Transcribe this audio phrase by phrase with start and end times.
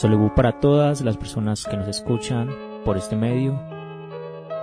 [0.00, 2.48] Solebú para todas las personas que nos escuchan
[2.86, 3.60] por este medio.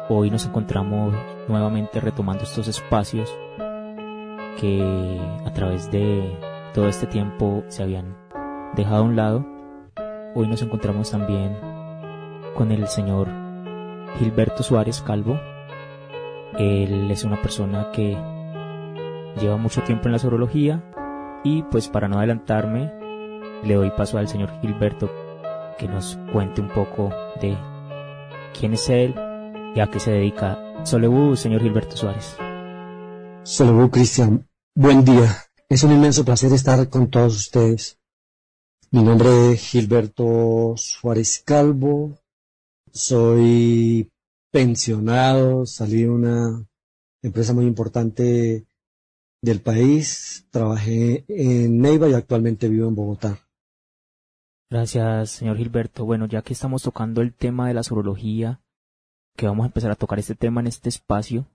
[0.10, 1.14] Hoy nos encontramos
[1.48, 3.32] nuevamente retomando estos espacios
[4.60, 6.36] que a través de
[6.74, 8.18] todo este tiempo se habían
[8.76, 9.46] dejado a un lado.
[10.34, 11.56] Hoy nos encontramos también
[12.56, 13.28] con el señor
[14.18, 15.40] Gilberto Suárez Calvo.
[16.58, 18.18] Él es una persona que
[19.40, 20.84] lleva mucho tiempo en la sorología
[21.44, 22.92] y pues para no adelantarme
[23.64, 25.27] le doy paso al señor Gilberto
[25.78, 27.10] que nos cuente un poco
[27.40, 27.58] de
[28.58, 29.14] quién es él
[29.76, 30.58] y a qué se dedica.
[30.84, 32.36] Solebu, señor Gilberto Suárez.
[33.44, 35.30] Solebu, Cristian, buen día.
[35.70, 38.00] Es un inmenso placer estar con todos ustedes.
[38.92, 42.18] Mi nombre es Gilberto Suárez Calvo.
[42.92, 44.10] Soy
[44.52, 46.68] pensionado, salí de una
[47.22, 48.66] empresa muy importante
[49.42, 50.48] del país.
[50.50, 53.47] Trabajé en Neiva y actualmente vivo en Bogotá.
[54.70, 56.04] Gracias, señor Gilberto.
[56.04, 58.62] Bueno, ya que estamos tocando el tema de la sorología,
[59.38, 61.48] que vamos a empezar a tocar este tema en este espacio,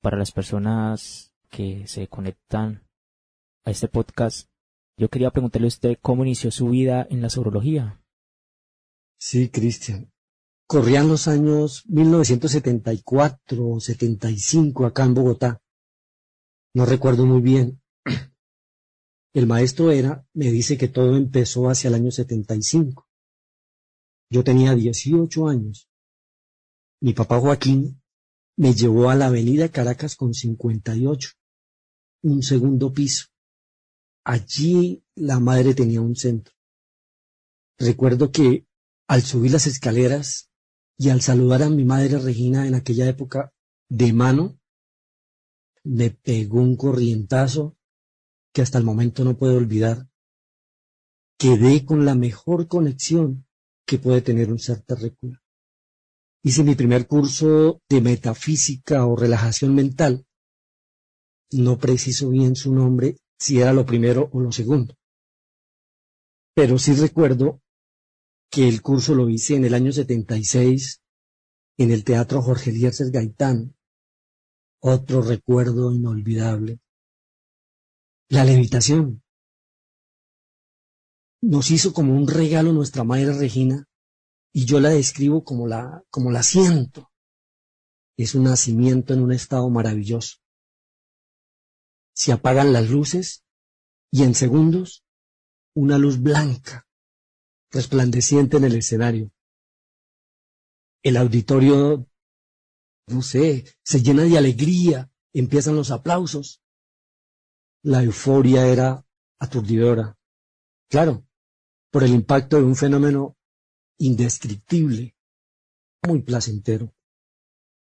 [0.00, 2.82] para las personas que se conectan
[3.64, 4.48] a este podcast,
[4.96, 8.02] yo quería preguntarle a usted cómo inició su vida en la sorología.
[9.18, 10.10] Sí, Cristian.
[10.66, 15.62] Corrían los años 1974 o 75 acá en Bogotá.
[16.74, 17.80] No recuerdo muy bien.
[19.32, 23.08] El maestro era, me dice que todo empezó hacia el año 75.
[24.28, 25.88] Yo tenía 18 años.
[27.00, 28.02] Mi papá Joaquín
[28.56, 31.30] me llevó a la avenida Caracas con 58,
[32.22, 33.26] un segundo piso.
[34.24, 36.54] Allí la madre tenía un centro.
[37.78, 38.66] Recuerdo que
[39.08, 40.50] al subir las escaleras
[40.98, 43.54] y al saludar a mi madre Regina en aquella época
[43.88, 44.60] de mano,
[45.82, 47.78] me pegó un corrientazo
[48.52, 50.08] que hasta el momento no puedo olvidar.
[51.38, 53.46] Quedé con la mejor conexión
[53.86, 55.38] que puede tener un ser terrestre.
[56.42, 60.26] Hice mi primer curso de metafísica o relajación mental.
[61.52, 64.94] No preciso bien su nombre, si era lo primero o lo segundo.
[66.54, 67.60] Pero sí recuerdo
[68.50, 71.00] que el curso lo hice en el año 76
[71.78, 73.74] en el Teatro Jorge Lierces Gaitán.
[74.80, 76.80] Otro recuerdo inolvidable.
[78.32, 79.24] La levitación.
[81.42, 83.88] Nos hizo como un regalo nuestra madre Regina
[84.52, 87.10] y yo la describo como la, como la siento.
[88.16, 90.36] Es un nacimiento en un estado maravilloso.
[92.14, 93.42] Se apagan las luces
[94.12, 95.04] y en segundos
[95.74, 96.86] una luz blanca,
[97.72, 99.32] resplandeciente en el escenario.
[101.02, 102.06] El auditorio,
[103.08, 106.59] no sé, se llena de alegría, empiezan los aplausos
[107.82, 109.06] la euforia era
[109.38, 110.18] aturdidora.
[110.88, 111.26] Claro,
[111.90, 113.36] por el impacto de un fenómeno
[113.98, 115.16] indescriptible,
[116.02, 116.94] muy placentero.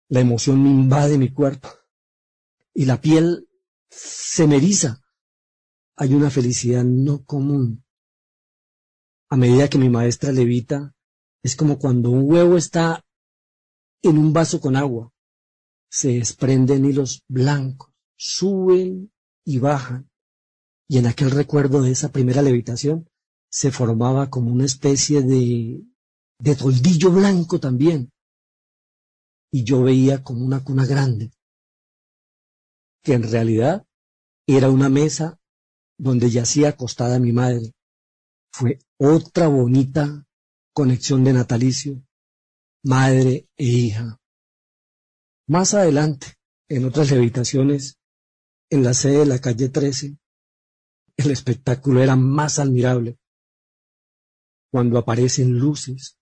[0.09, 1.69] La emoción me invade mi cuerpo
[2.75, 3.49] y la piel
[3.89, 5.03] se me eriza.
[5.97, 7.85] Hay una felicidad no común.
[9.29, 10.95] A medida que mi maestra levita,
[11.43, 13.05] es como cuando un huevo está
[14.03, 15.13] en un vaso con agua.
[15.89, 19.12] Se desprenden hilos blancos, suben
[19.45, 20.11] y bajan,
[20.89, 23.09] y en aquel recuerdo de esa primera levitación
[23.51, 25.83] se formaba como una especie de,
[26.39, 28.13] de toldillo blanco también,
[29.51, 31.33] y yo veía como una cuna grande,
[33.03, 33.87] que en realidad
[34.47, 35.39] era una mesa
[35.99, 37.73] donde yacía acostada mi madre.
[38.51, 40.27] Fue otra bonita
[40.73, 42.03] conexión de natalicio,
[42.83, 44.19] madre e hija.
[45.47, 46.39] Más adelante,
[46.69, 47.99] en otras levitaciones,
[48.73, 50.17] en la sede de la calle 13,
[51.19, 53.19] el espectáculo era más admirable.
[54.71, 56.19] Cuando aparecen luces,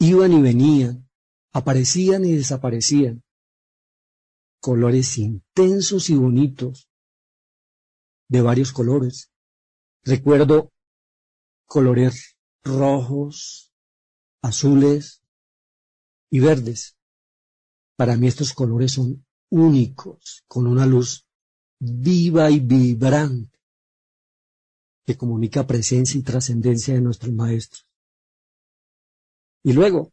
[0.00, 1.08] iban y venían,
[1.52, 3.22] aparecían y desaparecían,
[4.60, 6.88] colores intensos y bonitos,
[8.28, 9.30] de varios colores.
[10.02, 10.72] Recuerdo
[11.66, 13.72] colores rojos,
[14.42, 15.22] azules
[16.30, 16.96] y verdes.
[17.96, 21.27] Para mí estos colores son únicos, con una luz
[21.80, 23.58] viva y vibrante
[25.06, 27.86] que comunica presencia y trascendencia de nuestros maestros.
[29.64, 30.12] Y luego,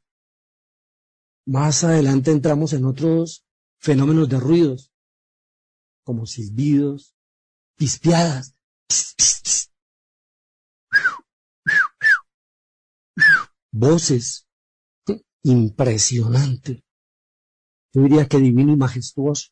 [1.45, 3.45] más adelante entramos en otros
[3.77, 4.91] fenómenos de ruidos,
[6.03, 7.15] como silbidos,
[7.75, 8.55] pispiadas.
[13.71, 14.47] Voces.
[15.43, 16.83] Impresionante.
[17.93, 19.49] Yo diría que divino y majestuoso.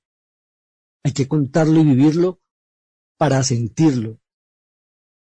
[1.03, 2.39] Hay que contarlo y vivirlo
[3.17, 4.19] para sentirlo.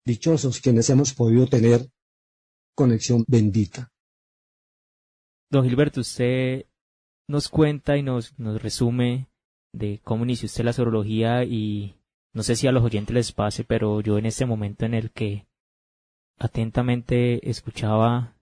[0.06, 1.90] Dichosos quienes hemos podido tener
[2.74, 3.92] conexión bendita.
[5.50, 6.66] Don Gilberto, usted
[7.28, 9.30] nos cuenta y nos, nos resume
[9.72, 11.96] de cómo inició usted la astrología y
[12.34, 15.10] no sé si a los oyentes les pase, pero yo en este momento en el
[15.12, 15.46] que
[16.38, 18.36] atentamente escuchaba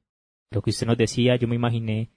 [0.50, 2.10] lo que usted nos decía, yo me imaginé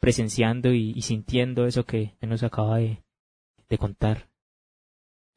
[0.00, 4.28] presenciando y, sintiendo eso que nos acaba de contar.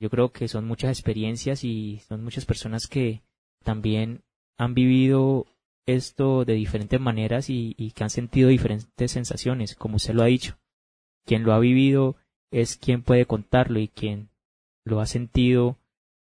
[0.01, 3.21] Yo creo que son muchas experiencias y son muchas personas que
[3.63, 4.23] también
[4.57, 5.45] han vivido
[5.85, 10.25] esto de diferentes maneras y, y, que han sentido diferentes sensaciones, como usted lo ha
[10.25, 10.57] dicho.
[11.23, 12.15] Quien lo ha vivido
[12.49, 14.29] es quien puede contarlo y quien
[14.85, 15.77] lo ha sentido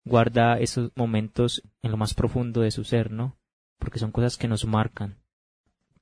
[0.07, 3.37] guarda esos momentos en lo más profundo de su ser, ¿no?
[3.79, 5.19] Porque son cosas que nos marcan.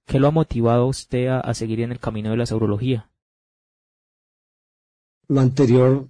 [0.06, 3.10] ¿Qué lo ha motivado a usted a, seguir en el camino de la saurología?
[5.26, 6.08] Lo anterior,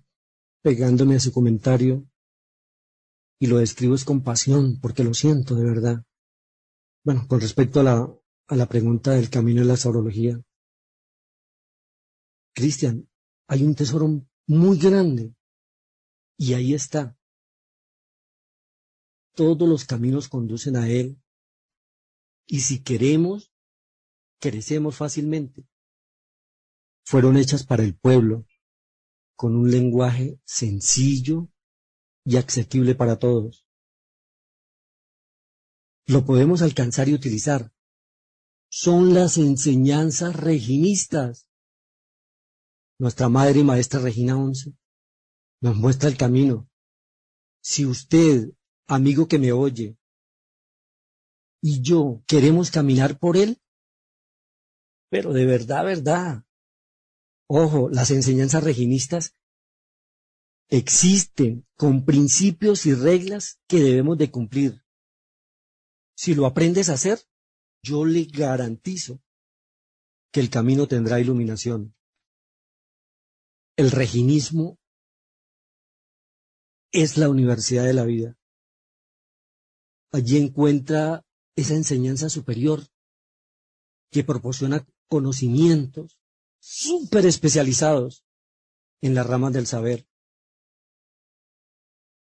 [0.64, 2.08] pegándome a su comentario,
[3.38, 6.06] y lo describo es con pasión, porque lo siento de verdad.
[7.04, 8.18] Bueno, con respecto a la,
[8.48, 10.40] a la pregunta del camino de la saurología,
[12.54, 13.10] Cristian,
[13.46, 14.08] hay un tesoro
[14.46, 15.34] muy grande,
[16.38, 17.14] y ahí está.
[19.34, 21.20] Todos los caminos conducen a él,
[22.46, 23.52] y si queremos,
[24.40, 25.68] crecemos fácilmente.
[27.04, 28.46] Fueron hechas para el pueblo,
[29.36, 31.48] con un lenguaje sencillo
[32.24, 33.66] y asequible para todos.
[36.06, 37.72] Lo podemos alcanzar y utilizar.
[38.68, 41.48] Son las enseñanzas reginistas.
[42.98, 44.74] Nuestra madre y maestra Regina Once
[45.60, 46.68] nos muestra el camino.
[47.62, 48.50] Si usted,
[48.86, 49.96] amigo que me oye,
[51.62, 53.62] y yo queremos caminar por él,
[55.08, 56.44] pero de verdad, verdad.
[57.46, 59.34] Ojo, las enseñanzas reginistas
[60.68, 64.84] existen con principios y reglas que debemos de cumplir.
[66.16, 67.20] Si lo aprendes a hacer,
[67.82, 69.20] yo le garantizo
[70.32, 71.94] que el camino tendrá iluminación.
[73.76, 74.78] El reginismo
[76.92, 78.38] es la universidad de la vida.
[80.12, 81.26] Allí encuentra
[81.56, 82.86] esa enseñanza superior
[84.10, 86.20] que proporciona conocimientos
[86.66, 88.24] súper especializados
[89.02, 90.08] en las ramas del saber.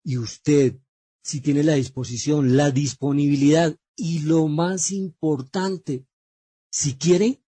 [0.05, 0.79] Y usted,
[1.25, 6.07] si tiene la disposición, la disponibilidad y lo más importante,
[6.71, 7.43] si quiere,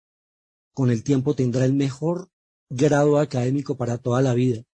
[0.72, 2.30] con el tiempo tendrá el mejor
[2.70, 4.64] grado académico para toda la vida.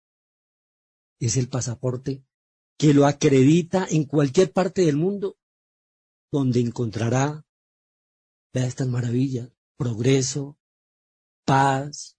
[1.18, 2.24] Es el pasaporte
[2.78, 5.36] que lo acredita en cualquier parte del mundo,
[6.30, 7.44] donde encontrará,
[8.52, 10.56] vea estas maravillas, progreso,
[11.44, 12.18] paz,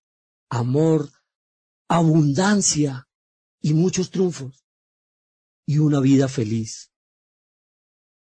[0.49, 1.09] amor,
[1.89, 3.07] abundancia
[3.61, 4.65] y muchos triunfos
[5.67, 6.91] y una vida feliz,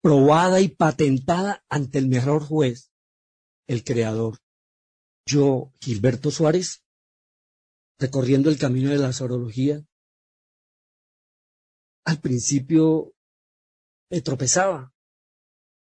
[0.02, 2.92] probada y patentada ante el mejor juez,
[3.68, 4.40] el Creador.
[5.26, 6.84] Yo, Gilberto Suárez,
[8.00, 9.86] recorriendo el camino de la sorología,
[12.04, 13.14] al principio
[14.10, 14.94] me tropezaba.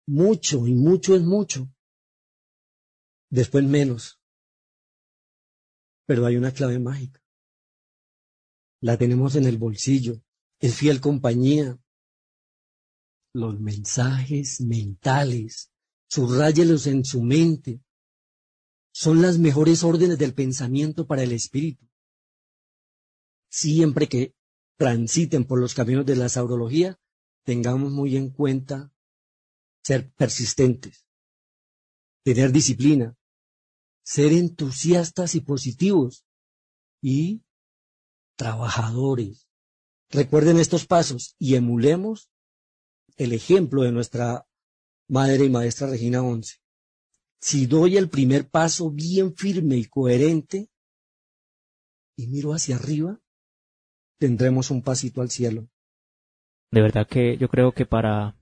[0.08, 1.68] Mucho y mucho es mucho
[3.32, 4.20] después menos.
[6.06, 7.22] Pero hay una clave mágica.
[8.82, 10.22] La tenemos en el bolsillo,
[10.60, 11.80] es fiel compañía.
[13.34, 15.72] Los mensajes mentales,
[16.08, 17.82] subrayelos en su mente,
[18.94, 21.86] son las mejores órdenes del pensamiento para el espíritu.
[23.50, 24.36] Siempre que
[24.78, 27.00] transiten por los caminos de la saurología,
[27.44, 28.94] tengamos muy en cuenta
[29.84, 31.06] ser persistentes,
[32.24, 33.18] tener disciplina,
[34.06, 36.26] ser entusiastas y positivos
[37.02, 37.44] y
[38.38, 39.50] trabajadores.
[40.10, 42.30] Recuerden estos pasos y emulemos
[43.18, 44.48] el ejemplo de nuestra
[45.10, 46.58] madre y maestra Regina Once.
[47.42, 50.70] Si doy el primer paso bien firme y coherente
[52.16, 53.20] y miro hacia arriba,
[54.20, 55.68] tendremos un pasito al cielo.
[56.72, 58.38] De verdad que yo creo que para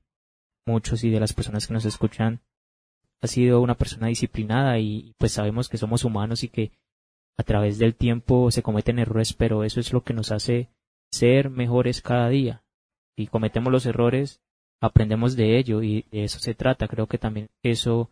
[0.66, 2.42] muchos y de las personas que nos escuchan,
[3.24, 6.74] ha sido una persona disciplinada y pues sabemos que somos humanos y que
[7.38, 10.70] a través del tiempo se cometen errores, pero eso es lo que nos hace
[11.10, 12.66] ser mejores cada día.
[13.16, 14.42] Y cometemos los errores,
[14.82, 16.90] aprendemos de ello y de eso se trata.
[16.90, 18.12] Creo que también eso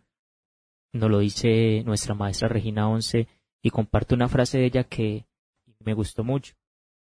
[0.94, 3.28] nos lo dice nuestra maestra Regina Once
[3.62, 5.26] y comparto una frase de ella que
[5.80, 6.54] me gustó mucho,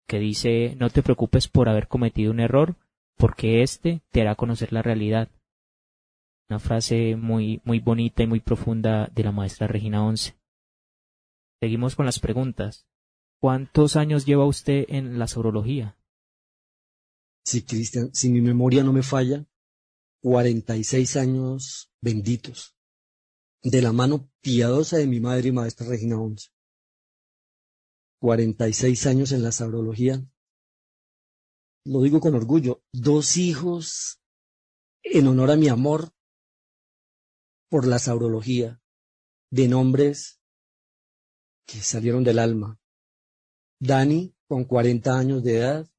[0.07, 2.77] que dice no te preocupes por haber cometido un error,
[3.15, 5.29] porque éste te hará conocer la realidad.
[6.51, 10.37] Una frase muy, muy bonita y muy profunda de la maestra Regina Once.
[11.61, 12.85] Seguimos con las preguntas.
[13.39, 15.97] ¿Cuántos años lleva usted en la saurología?
[17.45, 19.47] Sí, Cristian, si mi memoria no me falla,
[20.23, 22.75] 46 años benditos.
[23.63, 26.49] de la mano piadosa de mi madre y maestra Regina Once.
[28.19, 30.21] 46 años en la sabrología.
[31.85, 32.83] Lo digo con orgullo.
[32.91, 34.21] Dos hijos
[35.01, 36.11] en honor a mi amor
[37.71, 38.81] por la sabrología,
[39.49, 40.41] de nombres
[41.65, 42.77] que salieron del alma.
[43.79, 45.89] Dani, con 40 años de edad,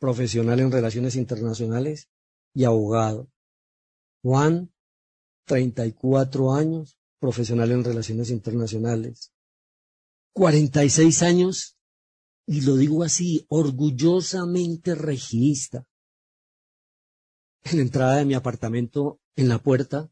[0.00, 2.10] profesional en relaciones internacionales
[2.52, 3.30] y abogado.
[4.24, 4.74] Juan,
[5.46, 9.32] 34 años, profesional en relaciones internacionales.
[10.34, 11.78] 46 años,
[12.46, 15.86] y lo digo así, orgullosamente reginista.
[17.62, 20.10] En la entrada de mi apartamento, en la puerta,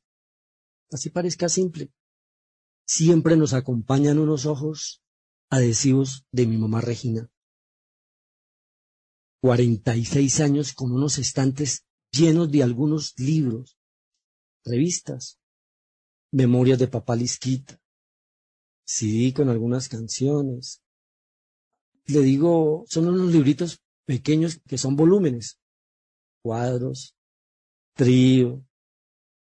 [0.90, 1.92] así parezca simple,
[2.86, 5.02] siempre nos acompañan unos ojos
[5.48, 7.30] adhesivos de mi mamá Regina.
[9.42, 13.78] 46 años con unos estantes llenos de algunos libros,
[14.64, 15.38] revistas,
[16.32, 17.80] memorias de papá Lisquita,
[18.84, 20.82] sí, con algunas canciones.
[22.06, 25.58] Le digo, son unos libritos pequeños que son volúmenes,
[26.42, 27.16] cuadros,
[27.94, 28.64] trío,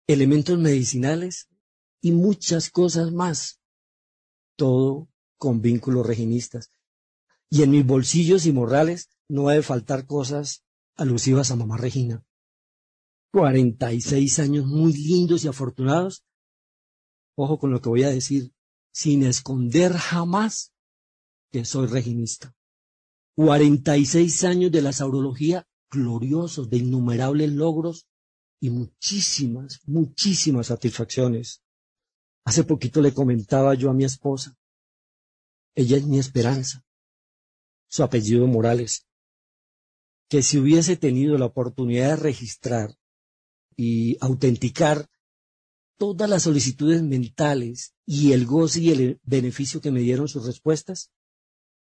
[0.06, 1.48] elementos medicinales
[2.00, 3.60] y muchas cosas más.
[4.56, 6.70] Todo con vínculos reginistas.
[7.50, 10.64] Y en mis bolsillos y morrales no debe faltar cosas
[10.96, 12.24] alusivas a mamá Regina.
[13.32, 16.24] 46 años muy lindos y afortunados.
[17.36, 18.52] Ojo con lo que voy a decir,
[18.92, 20.72] sin esconder jamás
[21.50, 22.54] que soy reginista.
[23.36, 28.06] 46 años de la saurología gloriosos, de innumerables logros
[28.64, 31.62] y muchísimas, muchísimas satisfacciones.
[32.46, 34.56] Hace poquito le comentaba yo a mi esposa,
[35.74, 36.82] ella es mi esperanza,
[37.88, 39.06] su apellido Morales,
[40.30, 42.96] que si hubiese tenido la oportunidad de registrar
[43.76, 45.10] y autenticar
[45.98, 51.10] todas las solicitudes mentales y el goce y el beneficio que me dieron sus respuestas,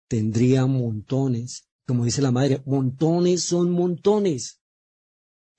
[0.08, 4.59] tendría montones, como dice la madre, montones son montones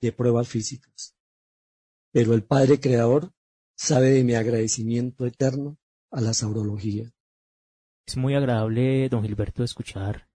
[0.01, 1.15] de pruebas físicas.
[2.11, 3.31] Pero el Padre Creador
[3.75, 5.77] sabe de mi agradecimiento eterno
[6.11, 7.11] a la saurología.
[8.05, 10.27] Es muy agradable, don Gilberto, escuchar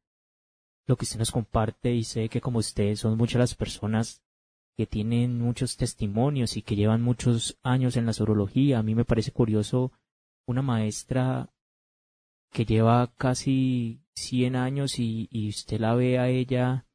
[0.87, 4.23] lo que usted nos comparte y sé que como usted son muchas las personas
[4.76, 8.78] que tienen muchos testimonios y que llevan muchos años en la sorología.
[8.78, 9.90] A mí me parece curioso
[10.46, 11.50] una maestra
[12.52, 16.87] que lleva casi 100 años y, y usted la ve a ella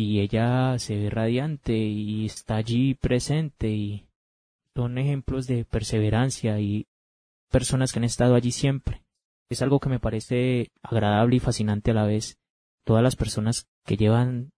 [0.00, 4.06] y ella se ve radiante y está allí presente y
[4.72, 6.86] son ejemplos de perseverancia y
[7.50, 9.02] personas que han estado allí siempre.
[9.50, 12.38] Es algo que me parece agradable y fascinante a la vez
[12.84, 14.52] todas las personas que llevan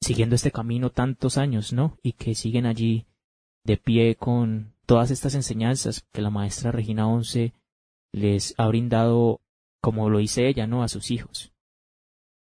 [0.00, 1.96] siguiendo este camino tantos años, ¿no?
[2.02, 3.06] Y que siguen allí
[3.62, 7.52] de pie con todas estas enseñanzas que la maestra Regina Once
[8.10, 9.40] les ha brindado,
[9.80, 10.82] como lo dice ella, ¿no?
[10.82, 11.53] A sus hijos.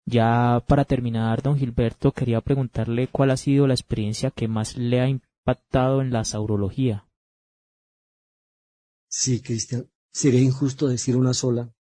[0.04, 5.00] Ya para terminar, don Gilberto, quería preguntarle cuál ha sido la experiencia que más le
[5.00, 7.08] ha impactado en la saurología.
[9.08, 11.74] Sí, Cristian, sería injusto decir una sola.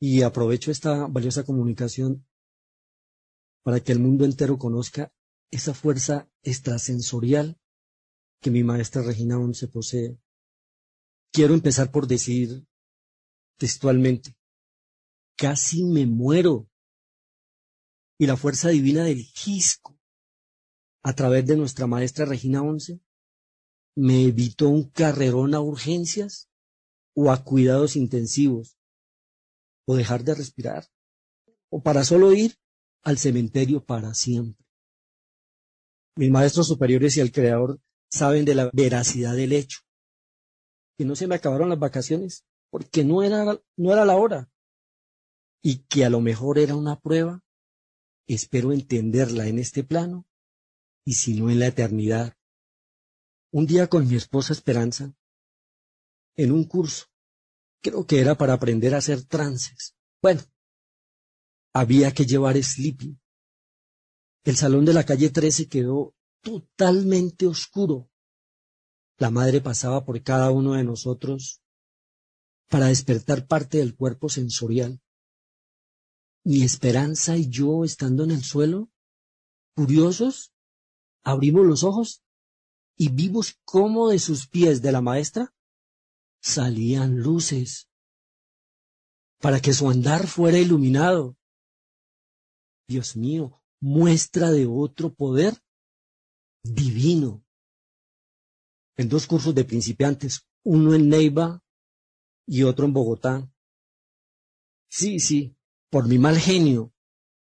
[0.00, 2.26] Y aprovecho esta valiosa comunicación
[3.62, 5.12] para que el mundo entero conozca
[5.50, 7.60] esa fuerza extrasensorial
[8.40, 10.18] que mi maestra Regina Once posee.
[11.32, 12.66] Quiero empezar por decir
[13.56, 14.36] textualmente,
[15.36, 16.68] casi me muero.
[18.22, 19.98] Y la fuerza divina del Gisco,
[21.02, 23.00] a través de nuestra maestra Regina Once,
[23.96, 26.48] me evitó un carrerón a urgencias
[27.16, 28.78] o a cuidados intensivos,
[29.88, 30.86] o dejar de respirar,
[31.68, 32.54] o para solo ir
[33.02, 34.64] al cementerio para siempre.
[36.14, 39.80] Mis maestros superiores y el Creador saben de la veracidad del hecho.
[40.96, 44.48] Que no se me acabaron las vacaciones porque no era, no era la hora.
[45.60, 47.42] Y que a lo mejor era una prueba.
[48.26, 50.26] Espero entenderla en este plano
[51.04, 52.36] y si no en la eternidad.
[53.50, 55.14] Un día con mi esposa Esperanza,
[56.36, 57.06] en un curso,
[57.82, 59.94] creo que era para aprender a hacer trances.
[60.22, 60.42] Bueno,
[61.74, 63.20] había que llevar sleeping.
[64.44, 68.10] El salón de la calle 13 quedó totalmente oscuro.
[69.18, 71.62] La madre pasaba por cada uno de nosotros
[72.68, 75.00] para despertar parte del cuerpo sensorial.
[76.44, 78.90] Mi esperanza y yo, estando en el suelo,
[79.76, 80.52] curiosos,
[81.24, 82.22] abrimos los ojos
[82.96, 85.54] y vimos cómo de sus pies de la maestra
[86.40, 87.88] salían luces
[89.40, 91.36] para que su andar fuera iluminado.
[92.88, 95.54] Dios mío, muestra de otro poder
[96.62, 97.44] divino.
[98.96, 101.62] En dos cursos de principiantes, uno en Neiva
[102.46, 103.50] y otro en Bogotá.
[104.88, 105.56] Sí, sí,
[105.92, 106.94] por mi mal genio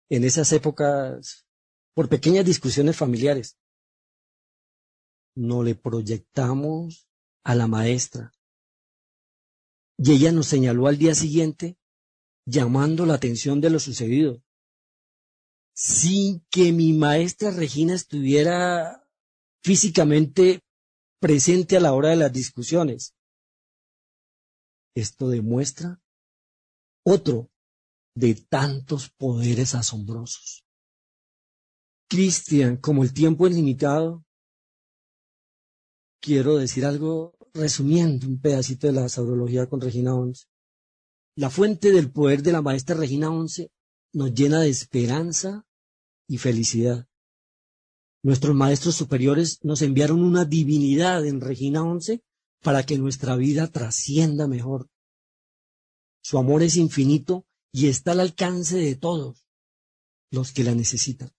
[0.09, 1.47] en esas épocas,
[1.95, 3.57] por pequeñas discusiones familiares.
[5.37, 7.09] No le proyectamos
[7.45, 8.33] a la maestra.
[9.99, 11.79] Y ella nos señaló al día siguiente
[12.45, 14.43] llamando la atención de lo sucedido,
[15.73, 19.09] sin que mi maestra Regina estuviera
[19.63, 20.65] físicamente
[21.21, 23.15] presente a la hora de las discusiones.
[24.97, 26.03] Esto demuestra
[27.05, 27.49] otro
[28.15, 30.65] de tantos poderes asombrosos.
[32.09, 34.25] Cristian, como el tiempo es limitado,
[36.21, 40.47] quiero decir algo resumiendo un pedacito de la saurología con Regina Once.
[41.37, 43.71] La fuente del poder de la maestra Regina Once
[44.13, 45.65] nos llena de esperanza
[46.29, 47.07] y felicidad.
[48.23, 52.23] Nuestros maestros superiores nos enviaron una divinidad en Regina Once
[52.63, 54.89] para que nuestra vida trascienda mejor.
[56.23, 59.47] Su amor es infinito y está al alcance de todos
[60.31, 61.31] los que la necesitan.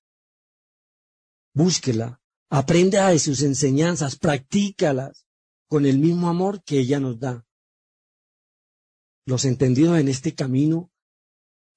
[1.54, 5.26] Búsquela, aprenda de sus enseñanzas, practícalas
[5.68, 7.46] con el mismo amor que ella nos da.
[9.26, 10.92] Los entendidos en este camino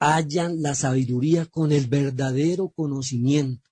[0.01, 3.71] hallan la sabiduría con el verdadero conocimiento.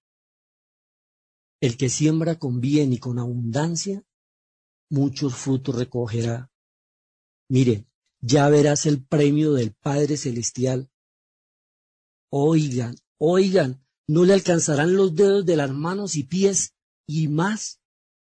[1.60, 4.04] El que siembra con bien y con abundancia,
[4.90, 6.50] muchos frutos recogerá.
[7.48, 7.86] Mire,
[8.22, 10.90] ya verás el premio del Padre Celestial.
[12.30, 16.74] Oigan, oigan, no le alcanzarán los dedos de las manos y pies
[17.06, 17.80] y más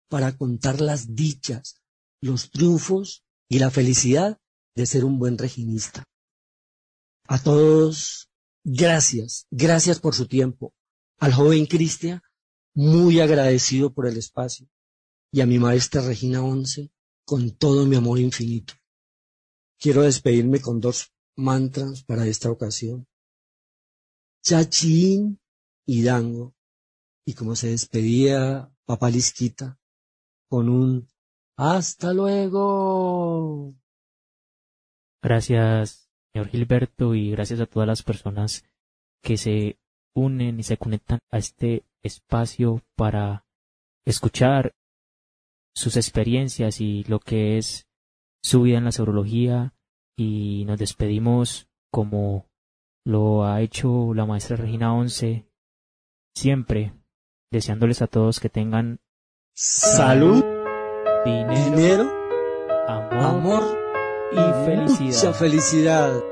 [0.08, 1.80] para contar las dichas,
[2.20, 4.38] los triunfos y la felicidad
[4.76, 6.04] de ser un buen reginista.
[7.26, 8.30] A todos,
[8.64, 10.74] gracias, gracias por su tiempo.
[11.18, 12.22] Al joven Cristian,
[12.74, 14.68] muy agradecido por el espacio.
[15.32, 16.90] Y a mi maestra Regina Once,
[17.24, 18.74] con todo mi amor infinito.
[19.80, 23.06] Quiero despedirme con dos mantras para esta ocasión.
[24.42, 25.40] Chachín
[25.86, 26.54] y Dango.
[27.24, 29.78] Y como se despedía Papá Lisquita,
[30.48, 31.08] con un
[31.56, 33.74] hasta luego.
[35.20, 38.64] Gracias, señor Gilberto, y gracias a todas las personas
[39.22, 39.78] que se
[40.14, 43.44] unen y se conectan a este espacio para
[44.04, 44.74] escuchar
[45.74, 47.87] sus experiencias y lo que es
[48.42, 49.74] su vida en la saurología
[50.16, 52.46] y nos despedimos como
[53.04, 55.46] lo ha hecho la maestra Regina Once,
[56.34, 56.92] siempre
[57.50, 59.00] deseándoles a todos que tengan
[59.54, 60.44] salud,
[61.24, 62.18] dinero, dinero
[62.88, 63.78] amor, amor
[64.32, 65.06] y felicidad.
[65.06, 66.22] Mucha felicidad.